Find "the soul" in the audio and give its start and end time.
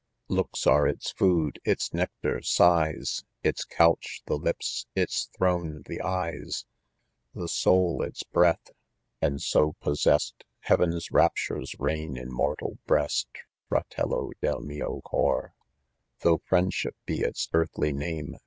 7.35-8.01